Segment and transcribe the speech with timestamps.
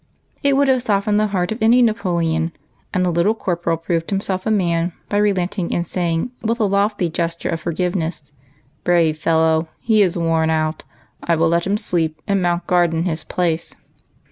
[0.41, 2.53] It would have softened the heart of any Napoleon,
[2.91, 7.07] and the Little Corporal proved himself a man by relenting, and saying, with a lofty
[7.07, 8.31] gesture of forgive ness,
[8.83, 10.81] —"Brave fellow, he is worn out;
[11.23, 13.75] I will let him sleep, and mount guard in his place."